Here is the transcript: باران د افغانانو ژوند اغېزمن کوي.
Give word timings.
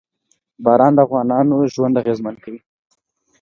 باران 0.63 0.93
د 0.95 0.99
افغانانو 1.05 1.55
ژوند 1.73 1.99
اغېزمن 2.01 2.35
کوي. 2.43 2.59